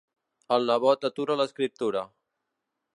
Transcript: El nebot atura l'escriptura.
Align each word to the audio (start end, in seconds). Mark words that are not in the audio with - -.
El 0.57 0.65
nebot 0.69 1.07
atura 1.11 1.37
l'escriptura. 1.43 2.05